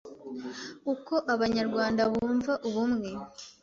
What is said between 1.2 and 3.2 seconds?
abanyarwanda bumva ubumwe